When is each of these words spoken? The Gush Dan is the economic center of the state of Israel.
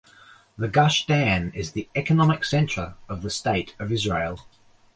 The 0.57 0.67
Gush 0.67 1.05
Dan 1.05 1.51
is 1.53 1.73
the 1.73 1.87
economic 1.93 2.43
center 2.43 2.95
of 3.07 3.21
the 3.21 3.29
state 3.29 3.75
of 3.77 3.91
Israel. 3.91 4.39